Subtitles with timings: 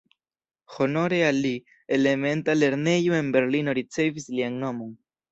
[0.75, 1.51] Honore al li,
[1.97, 4.97] elementa lernejo en Berlino ricevis lian nomon.